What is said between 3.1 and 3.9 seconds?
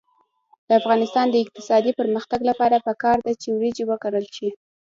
ده چې وریجې